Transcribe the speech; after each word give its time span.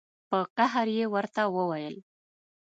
په 0.29 0.39
قهر 0.55 0.87
یې 0.97 1.05
ورته 1.13 1.41
وویل. 1.55 1.95